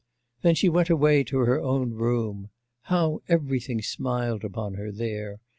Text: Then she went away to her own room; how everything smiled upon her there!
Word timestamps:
Then 0.41 0.55
she 0.55 0.67
went 0.67 0.89
away 0.89 1.23
to 1.25 1.37
her 1.41 1.61
own 1.61 1.91
room; 1.91 2.49
how 2.85 3.21
everything 3.29 3.83
smiled 3.83 4.43
upon 4.43 4.73
her 4.73 4.91
there! 4.91 5.41